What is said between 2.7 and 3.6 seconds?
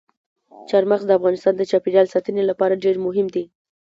ډېر مهم دي.